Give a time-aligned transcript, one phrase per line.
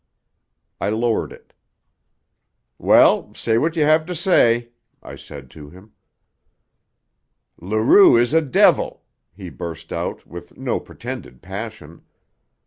[0.79, 1.53] I lowered it.
[2.79, 4.69] "Well, say what you have to say,"
[5.03, 5.91] I said to him.
[7.59, 12.01] "Leroux is a devil!" he burst out, with no pretended passion.